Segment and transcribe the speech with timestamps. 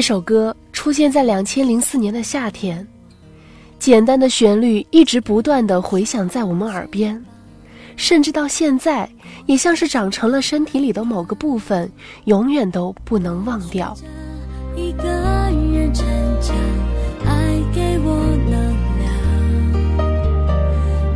[0.00, 2.88] 这首歌出现在两千零四年的夏天，
[3.78, 7.22] 简单的旋律一直不断的回响在我们耳边，
[7.96, 9.06] 甚至到现在
[9.44, 11.92] 也像是长成了身体里的某个部分，
[12.24, 13.94] 永远都不能忘掉。
[14.74, 16.06] 一个人成
[16.40, 16.56] 长，
[17.26, 18.74] 爱给我能，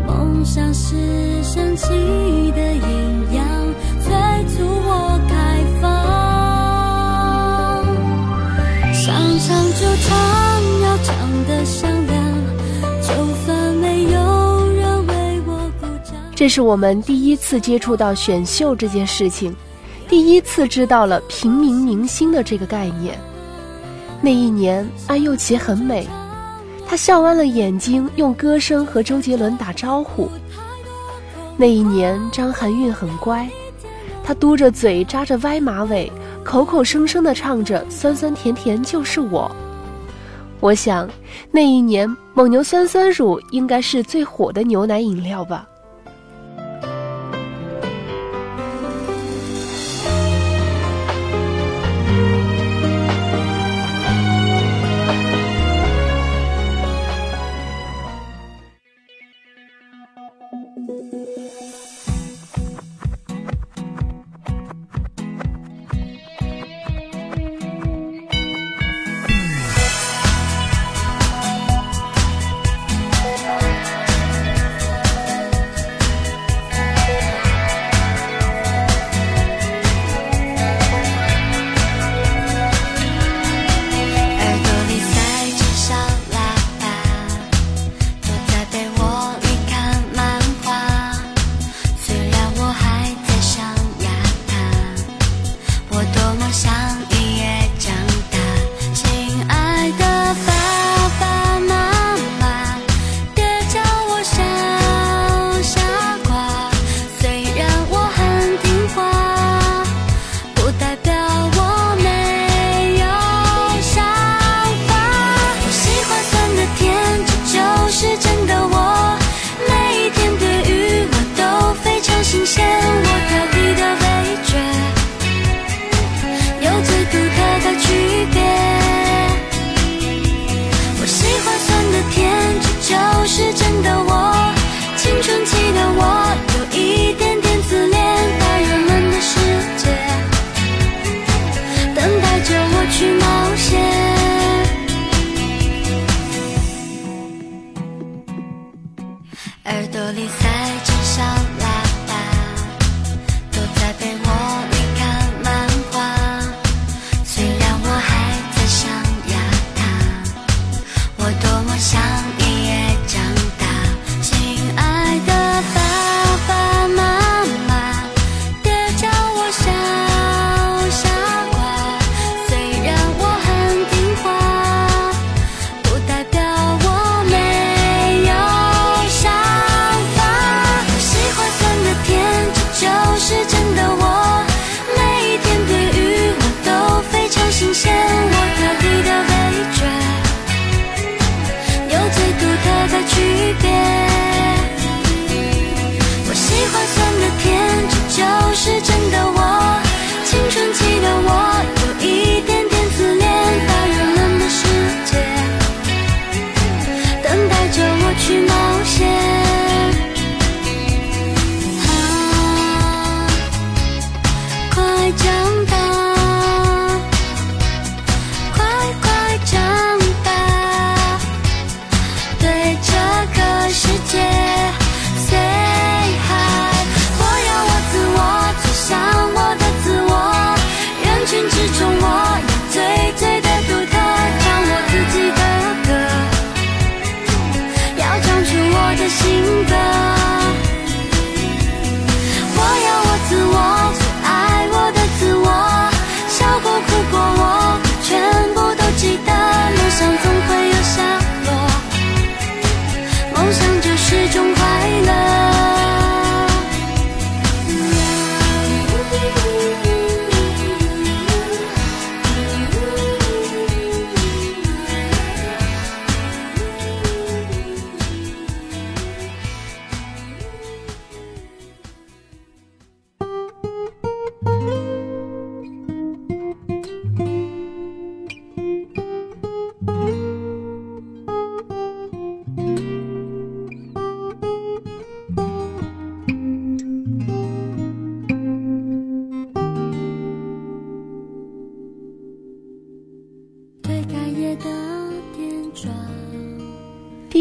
[0.06, 0.94] 梦想是
[1.42, 3.33] 神奇的阴阳，
[16.44, 19.56] 这是我们第一次接触到选秀这件事情，
[20.06, 23.18] 第一次知道了平民明星的这个概念。
[24.20, 26.06] 那一年，安又琪很美，
[26.86, 30.28] 她笑弯了眼睛，用歌声和周杰伦打招呼。
[31.56, 33.48] 那一年，张含韵很乖，
[34.22, 36.12] 她嘟着嘴，扎着歪马尾，
[36.44, 39.50] 口口声声地唱着“酸酸甜甜就是我”。
[40.60, 41.08] 我想，
[41.50, 45.66] 那一年蒙牛酸酸乳应该是最火的牛奶饮料吧。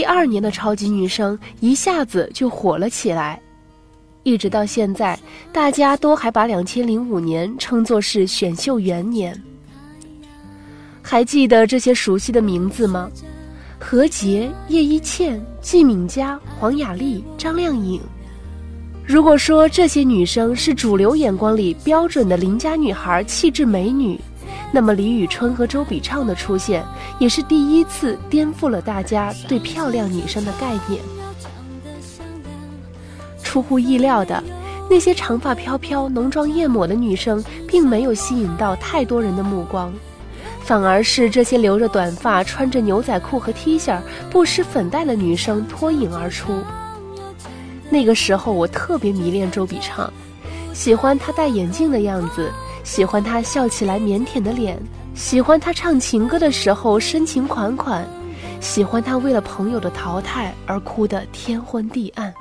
[0.03, 3.41] 第二年的超级女声一下子就火了起来，
[4.23, 5.17] 一直到现在，
[5.53, 9.41] 大家都还把两千零五年称作是选秀元年。
[11.01, 13.09] 还记得这些熟悉的名字吗？
[13.79, 18.01] 何洁、叶一茜、季敏佳、黄雅莉、张靓颖。
[19.05, 24.19] 如果说这些女生是主流眼光里标准的邻家女孩、气质美女，
[24.71, 26.83] 那么李宇春和周笔畅的出现，
[27.19, 31.01] 也是第一次颠覆了大家对漂亮女生的概念。
[33.43, 34.43] 出乎意料的，
[34.89, 39.93] 那些长发飘飘、浓妆艳抹的女生，并没有吸引到太多人的目光。
[40.61, 43.99] 反而是这些留着短发、穿着牛仔裤和 T 恤、
[44.31, 46.63] 不施粉黛的女生脱颖而出。
[47.89, 50.11] 那个时候，我特别迷恋周笔畅，
[50.73, 52.49] 喜欢她戴眼镜的样子，
[52.83, 54.77] 喜欢他笑起来腼腆的脸，
[55.15, 58.05] 喜欢他唱情歌的时候深情款款，
[58.59, 62.33] 喜欢他为了朋友的淘汰而哭得天昏地暗。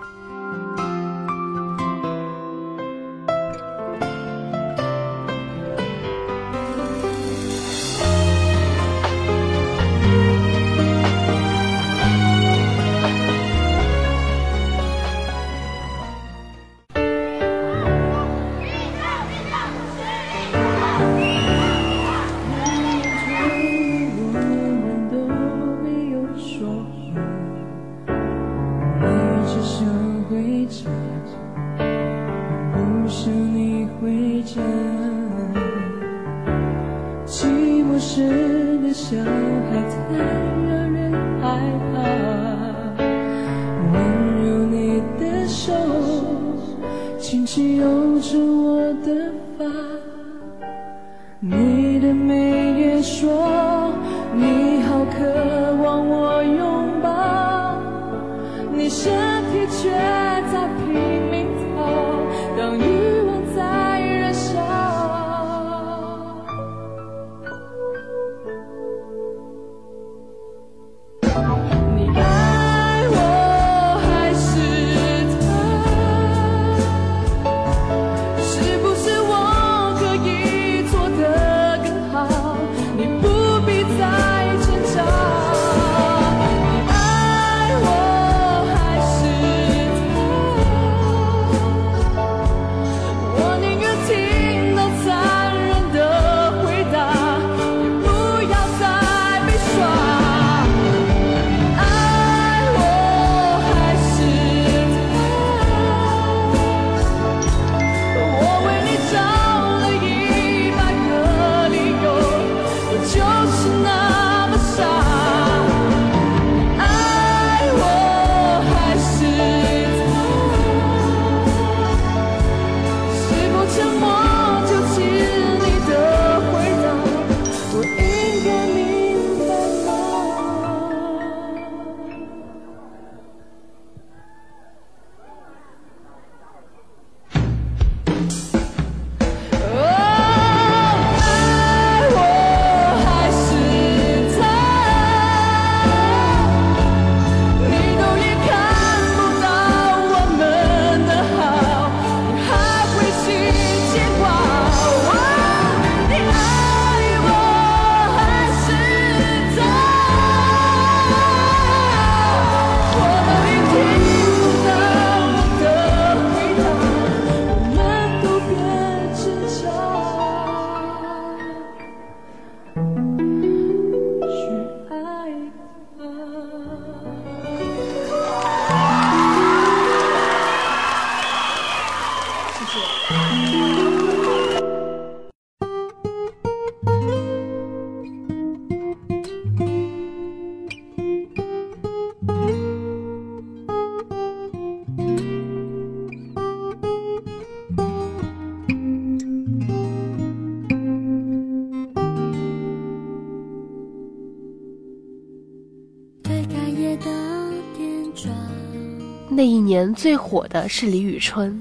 [209.42, 211.60] 那一年最火的是李宇春，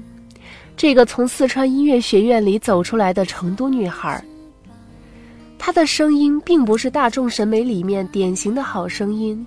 [0.76, 4.24] 这个从四川音乐学院里走出来的成都女孩。
[5.58, 9.44] 她的声音并不是大众审美里面典型的好声音，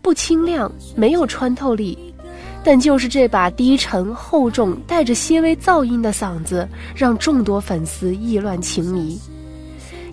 [0.00, 1.98] 不清亮，没有穿透力，
[2.64, 9.20] 但就是这把低沉厚重、带着些微噪音的嗓子，让众多粉丝意乱情迷。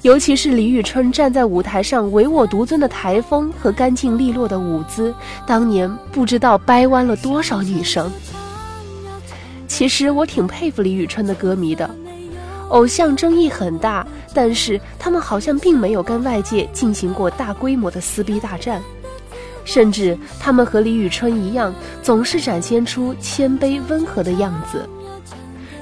[0.03, 5.13] 尤其是李宇春站在舞台上唯我独尊的台风和干净利落的舞姿，
[5.45, 8.11] 当年不知道掰弯了多少女生。
[9.67, 11.89] 其实我挺佩服李宇春的歌迷的，
[12.69, 18.81] 偶像争议很大，但是他们好像并没有跟外界进行过大规模的撕逼大战，
[19.65, 24.87] 甚至他们和李宇春一样，总是展现出谦卑温和的样子。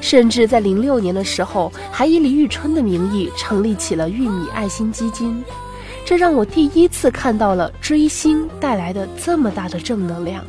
[0.05, 5.43] 甚至在零六年的时候，还以李宇春的名义成立起了玉米爱心基金，
[6.05, 10.45] 这让我第一次看到了追星带来的这么大的正能量。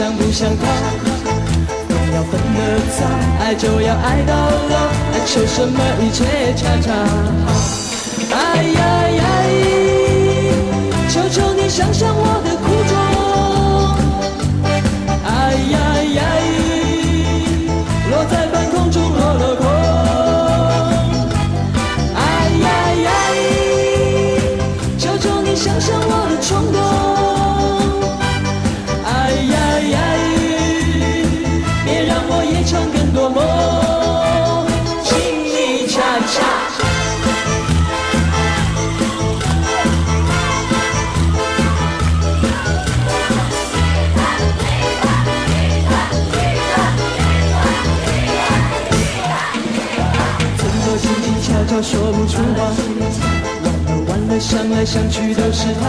[0.00, 0.64] 想不想他。
[1.86, 2.58] 分要分得
[2.96, 3.04] 早，
[3.38, 4.74] 爱就要爱到老，
[5.12, 6.24] 爱求什么一切
[6.56, 6.90] 恰恰
[7.44, 7.52] 好。
[8.32, 8.80] 哎呀
[9.10, 9.22] 呀！
[11.10, 12.96] 求求你想想我的苦衷，
[51.82, 52.68] 说不出话，
[54.06, 55.82] 完了完了，想来想去都是他。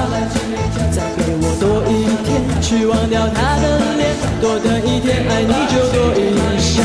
[0.90, 2.30] 再给我多一天，
[2.62, 6.20] 去忘掉他的脸，多等一天，爱你就多一
[6.60, 6.82] 下。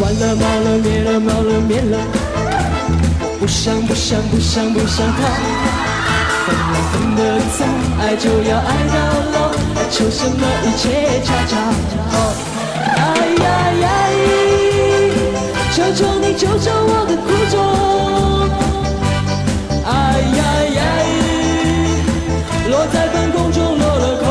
[0.00, 1.98] 完了冒了灭了冒了灭了，
[3.22, 5.18] 我不想不想不想不想他。
[6.44, 7.20] 分了分得
[7.56, 7.64] 早，
[8.00, 8.96] 爱就要爱到
[9.32, 9.36] 老，
[9.90, 11.56] 求什么一切恰恰
[12.10, 12.34] 好？
[12.84, 12.98] 哎
[13.38, 13.46] 呀
[13.80, 14.37] 呀！
[15.78, 17.54] 求求你救救我的苦衷，
[19.86, 19.88] 哎
[20.36, 20.40] 呀
[20.74, 20.80] 呀，
[22.68, 24.26] 落在半空中落了空，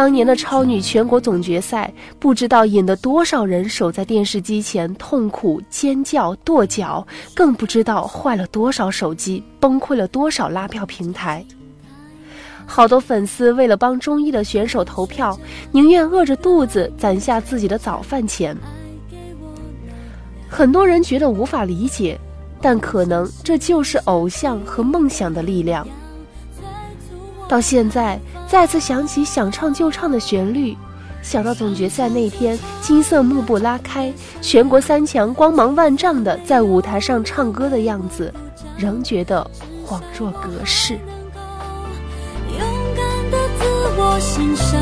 [0.00, 11.44] 当年的超女全国总决赛，不知道引得多少人守在电视机前痛苦尖叫跺脚，更不知道坏了多少手机，崩溃了多少拉票平台。
[12.64, 15.38] 好多粉丝为了帮中医的选手投票，
[15.70, 18.56] 宁愿饿着肚子攒下自己的早饭钱。
[20.48, 22.18] 很多人觉得无法理解，
[22.62, 25.86] 但可能这就是偶像和梦想的力量。
[27.50, 28.18] 到现在。
[28.46, 30.76] 再次想起想唱就唱的旋律，
[31.22, 38.32] 想到总决赛那天金色幕布拉开，全国三强光芒万丈的在舞台上唱歌的样子，
[38.76, 39.48] 仍觉得
[39.86, 40.94] 恍若隔世。
[42.58, 42.60] 勇
[42.96, 43.64] 敢的自
[43.96, 44.80] 我欣赏，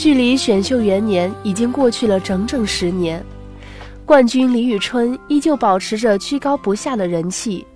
[0.00, 3.22] 距离选秀元年已经过去了整整十年，
[4.06, 7.66] 冠军李宇春依旧保持着居高不下的人气，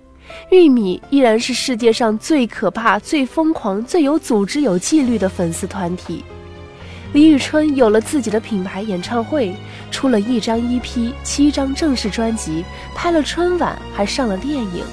[0.49, 6.25] 玉米依然是世界上最可怕、最疯狂、最有组织、有纪律的粉丝团体。
[7.13, 9.55] 李宇春有了自己的品牌演唱会，
[9.91, 12.65] 出了一张 EP、七张正式专辑，
[12.95, 14.83] 拍了春晚，还上了电影。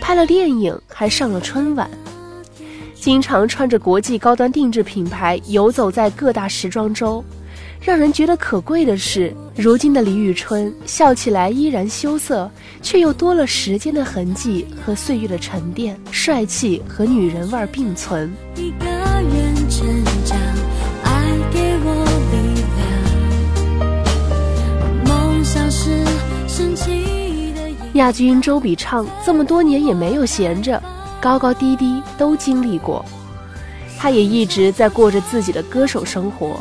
[0.00, 1.88] 拍了电影，还上了春晚。
[3.06, 7.24] 经常穿着国际高端定制品牌游走在各大时装周，
[7.80, 12.50] 让人觉得可贵的是，如今的李宇春笑起来依然羞涩，
[12.82, 18.28] 却又多了时间的痕迹和岁月的沉淀，帅气和女人味并存。
[18.56, 19.86] 一个人成
[20.24, 20.36] 长，
[21.04, 21.94] 爱给我
[22.32, 22.36] 力
[25.04, 25.06] 量。
[25.06, 26.02] 梦想是
[26.48, 27.60] 神奇的
[27.92, 30.82] 亚军周笔畅这么多年也没有闲着，
[31.26, 33.04] 高高低低都经历过。
[33.98, 36.60] 他也一直在过着自己的歌手生活，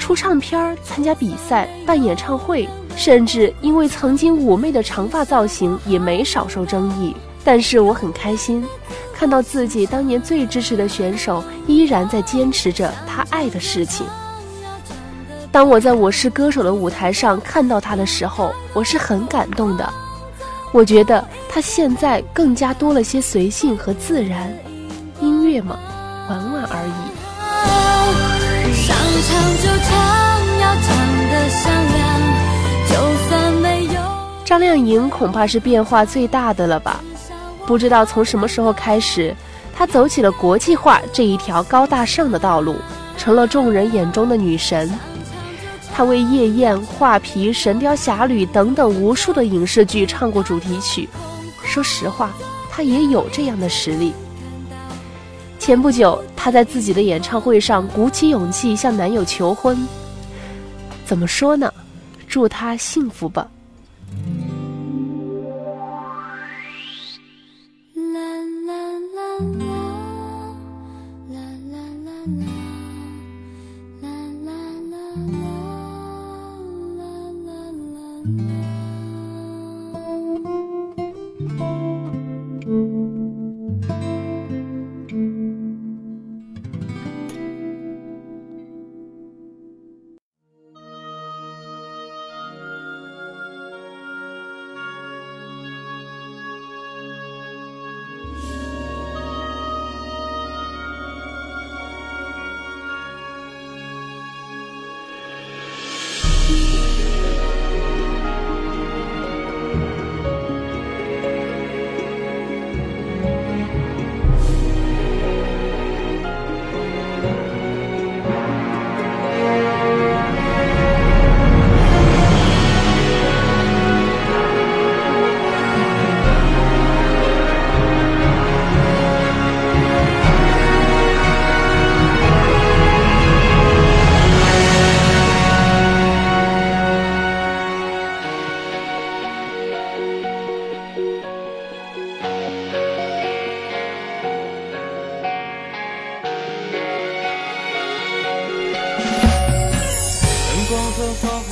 [0.00, 7.14] 出唱片、参加比赛、办演唱会，甚至因为曾经妩媚的长发造型也没少受争议。
[7.44, 8.66] 但是我很开心，
[9.14, 14.04] 看到自己当年最支持的选手依然在坚持着他爱的事情。
[15.52, 19.88] 当我在我是歌手的舞台上看到他的时候，我是很感动的。
[20.72, 24.56] 我觉得他现在更加多了些随性和自然，
[25.20, 25.78] 音乐嘛，
[26.28, 26.92] 玩玩而已。
[28.72, 28.96] 想
[29.26, 29.90] 唱就唱，
[30.60, 30.88] 要唱
[31.28, 32.00] 得响亮，
[32.88, 32.92] 就
[33.28, 34.00] 算没有。
[34.44, 37.00] 张靓颖恐怕是变化最大的了吧？
[37.66, 39.34] 不知道从什么时候开始，
[39.76, 42.76] 她走起了国际化这一条高大上的道路，
[43.16, 44.88] 成了众人眼中的女神。
[46.00, 51.06] 他为《夜宴》《画皮》《神雕侠侣》等等无数的影视剧唱过主题曲。
[51.62, 52.30] 说实话，
[52.70, 54.14] 他也有这样的实力。
[55.58, 59.76] 前不久，他在自己的演唱会上鼓起勇气向男友求婚。
[61.04, 61.70] 怎么说呢？
[62.26, 63.46] 祝他幸福吧。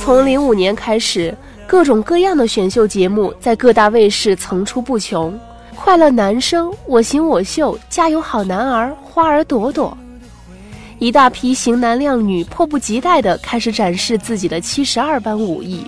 [0.01, 1.35] 从零五年开始，
[1.67, 5.33] 各种各样的选秀节目在各大卫视层出不穷，
[5.75, 9.97] 《快乐男声》《我型我秀》《加油好男儿》《花儿朵朵》，
[10.99, 15.85] 一大批型男靓女迫不及待地开始展示自己的七十二般武艺。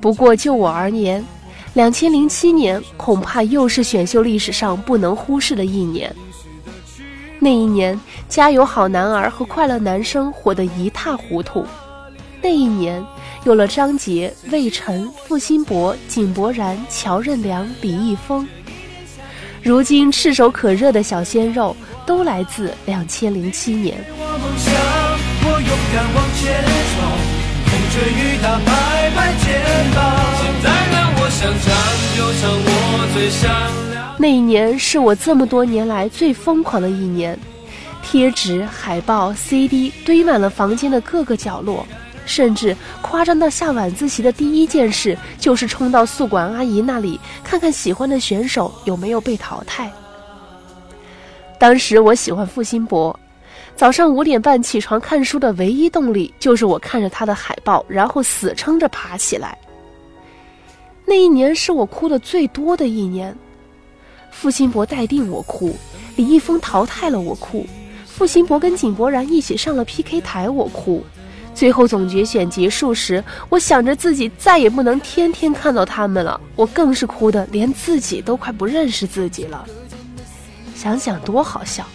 [0.00, 1.24] 不过就我而言，
[1.72, 6.14] 两千零七年恐怕又是选秀历史上不能忽视的一年。
[7.40, 7.96] 那一年，
[8.28, 11.66] 《加油好男儿》和《快乐男声》火得一塌糊涂。
[12.44, 13.02] 那一年，
[13.44, 18.46] 有了张杰、魏晨、付辛博、井柏然、乔任梁、李易峰。
[19.62, 23.96] 如今炙手可热的小鲜肉，都来自两千零七年。
[34.18, 37.38] 那一年是我这么多年来最疯狂的一年，
[38.02, 41.86] 贴纸、海报、CD 堆满了房间的各个角落。
[42.26, 49.90] 甚至夸张到下晚自习的第一件事就是冲到宿管阿姨那里看看喜欢的选手有没有被淘汰。
[51.58, 53.18] 当时我喜欢付辛博，
[53.76, 59.56] 早上五点半起床看书的唯一动力就是我看着他的海报，然后死撑着爬起来。
[61.06, 63.36] 那一年是我哭的最多的一年，
[64.30, 65.76] 付辛博待定我哭，
[66.16, 67.66] 李易峰淘汰了我哭，
[68.06, 71.04] 付辛博跟井柏然一起上了 PK 台我哭。
[71.54, 79.64] 最后总决选结束时，我想着自己再也不能天天看到他们了，我更是哭的连自己都快不认识自己了。
[80.74, 81.86] 想想多好笑！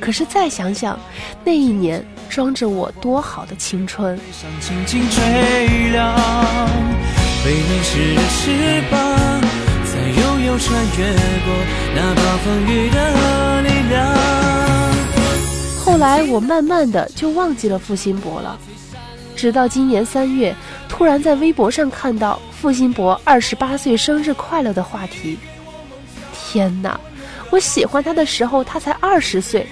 [0.00, 0.98] 可是再想想，
[1.44, 4.18] 那一年装着我多好的青春。
[4.32, 6.16] 上轻轻吹凉，
[7.44, 9.40] 被淋湿的翅膀，
[9.84, 11.14] 在悠悠穿越
[11.44, 11.48] 过
[11.94, 13.94] 那暴风雨的力量。
[15.84, 18.58] 后来我慢慢的就忘记了付辛博了，
[19.36, 20.54] 直到今年三月，
[20.88, 25.38] 突然在微博上看到付辛博二十八岁生日快乐的话题。
[26.32, 26.98] 天哪！
[27.50, 29.66] 我喜欢他的时候，他才二十岁，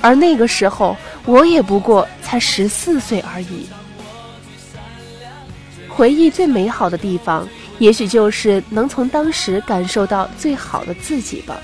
[0.00, 3.66] 而那个时候我也不过才十四岁而已。
[5.88, 7.48] 回忆最美好的地方，
[7.78, 11.58] 也许就是能从当时感受到最好的自己吧。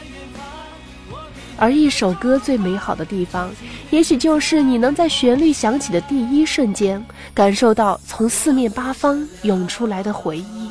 [1.57, 3.51] 而一首歌最美好的地方，
[3.91, 10.62] 也许就是你能在旋律响起的第一瞬间，感受到从四面八方涌出来的回忆。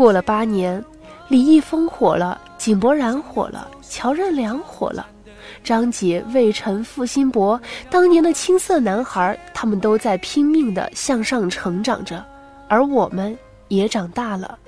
[0.00, 0.82] 过了八年，
[1.28, 5.06] 李易峰火了，井柏然火了，乔任梁火了，
[5.62, 7.60] 张杰、魏晨、付辛博，
[7.90, 12.24] 当年的青涩男孩，他们都在拼命的向上成长着，
[12.66, 14.58] 而我们也长大了，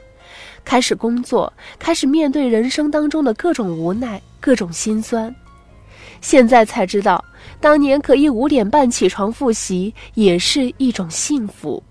[0.66, 5.35] 开始工作，开始面对人生当中的各种无奈、各种心酸。
[6.21, 7.25] 现在才知道，
[7.59, 11.83] 当年可以五点半起床复习，也是一种幸福。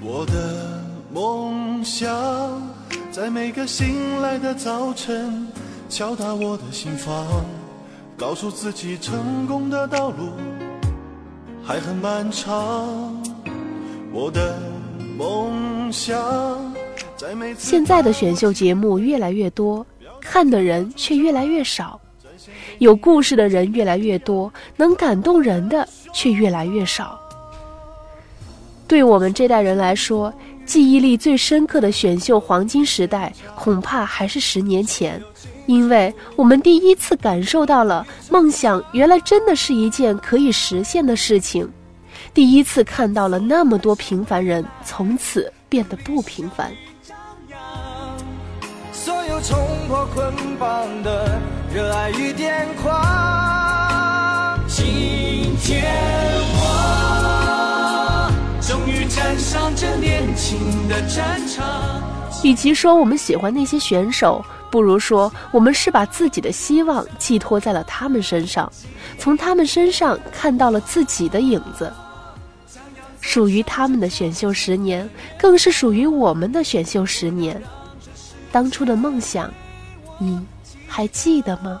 [0.00, 0.79] 我的
[1.12, 2.62] 梦想
[3.10, 5.44] 在每个醒来的早晨
[5.88, 7.44] 敲打我的心房，
[8.16, 10.28] 告诉自己成功的道路
[11.64, 13.20] 还很漫长。
[14.12, 14.56] 我的
[15.18, 16.72] 梦想
[17.16, 19.84] 在每次现在的选秀节目越来越多，
[20.20, 22.00] 看的人却越来越少，
[22.78, 27.18] 有故事的人越来越多，能感动人的却越来越少。
[28.86, 30.32] 对我们这代人来说，
[30.70, 35.20] 记忆力最深刻的选秀黄金时代，恐怕还是十年前，
[35.66, 41.68] 因为我们第一次感受到了梦想原来真的是一件可以实现的事情，
[42.32, 46.70] 第一次看到了那么多平凡人从此变得不平凡。
[48.92, 51.36] 所有冲破捆绑的
[51.74, 54.56] 热爱与癫狂。
[54.68, 54.86] 今
[55.64, 55.82] 天
[58.70, 62.00] 终于站上这年轻的战场。
[62.44, 68.72] 与其说我们喜欢那些选手，不如说我们是把自己的希望寄托在了他们身上，
[69.18, 71.92] 从他们身上看到了自己的影子。
[73.20, 77.60] 属于他们的选秀十年，更是属于我们的选秀十年。
[78.52, 79.52] 当初的梦想，
[80.16, 80.40] 你
[80.86, 81.80] 还记得吗？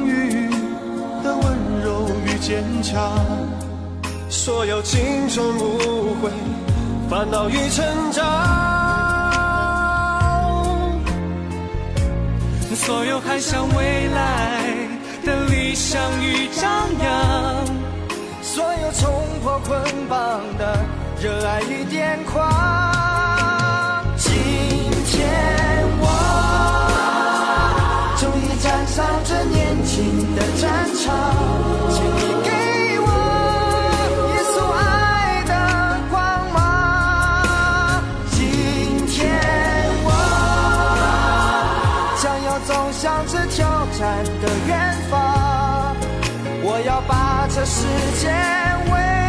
[2.51, 3.09] 坚强，
[4.29, 6.29] 所有青春无悔、
[7.09, 8.25] 烦恼与成长。
[12.75, 14.63] 所有海向未来
[15.23, 16.69] 的理想与张
[17.01, 17.65] 扬，
[18.41, 19.09] 所有冲
[19.41, 20.77] 破捆绑的
[21.21, 22.51] 热爱与癫狂。
[24.17, 24.29] 今
[25.05, 25.23] 天
[26.01, 26.05] 我
[28.19, 31.15] 终于站上这年轻的战场，
[46.81, 47.85] 我要把这世
[48.19, 48.27] 界
[48.91, 49.20] 为